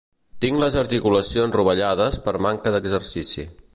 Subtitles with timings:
[0.45, 3.47] Tinc les articulacions rovellades per manca d'exercici.